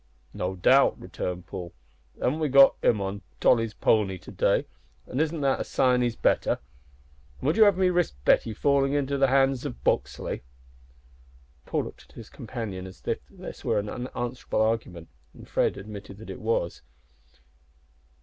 "No 0.33 0.55
doubt," 0.55 0.99
returned 0.99 1.45
Paul; 1.45 1.73
"but 2.15 2.23
haven't 2.25 2.39
we 2.39 2.49
got 2.49 2.73
him 2.83 2.99
on 2.99 3.21
Tolly's 3.39 3.75
pony 3.75 4.17
to 4.17 4.31
day? 4.31 4.65
and 5.05 5.21
isn't 5.21 5.41
that 5.41 5.59
a 5.61 5.63
sign 5.63 6.01
he's 6.01 6.15
better? 6.15 6.57
An' 7.39 7.45
would 7.45 7.55
you 7.55 7.65
have 7.65 7.77
me 7.77 7.91
risk 7.91 8.15
Betty 8.25 8.51
fallin' 8.51 8.95
Into 8.95 9.19
the 9.19 9.27
hands 9.27 9.63
o' 9.63 9.69
Buxley?" 9.69 10.41
Paul 11.67 11.83
looked 11.83 12.05
at 12.09 12.15
his 12.15 12.29
companion 12.31 12.87
as 12.87 13.03
if 13.05 13.19
this 13.29 13.63
were 13.63 13.77
an 13.77 13.89
unanswerable 13.89 14.63
argument 14.65 15.07
and 15.35 15.47
Fred 15.47 15.77
admitted 15.77 16.17
that 16.17 16.31
it 16.31 16.41
was. 16.41 16.81